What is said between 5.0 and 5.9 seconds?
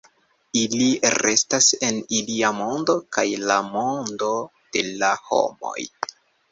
la homoj.